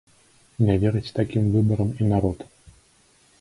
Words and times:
Не 0.69 0.77
верыць 0.83 1.13
такім 1.19 1.43
выбарам 1.57 1.93
і 2.01 2.09
народ. 2.15 2.39